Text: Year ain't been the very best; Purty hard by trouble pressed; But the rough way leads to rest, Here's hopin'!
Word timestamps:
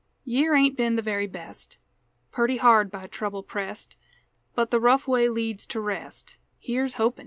Year 0.23 0.55
ain't 0.55 0.75
been 0.75 0.95
the 0.95 1.03
very 1.03 1.27
best; 1.27 1.77
Purty 2.31 2.57
hard 2.57 2.89
by 2.89 3.05
trouble 3.05 3.43
pressed; 3.43 3.97
But 4.55 4.71
the 4.71 4.79
rough 4.79 5.07
way 5.07 5.29
leads 5.29 5.67
to 5.67 5.79
rest, 5.79 6.37
Here's 6.57 6.95
hopin'! 6.95 7.19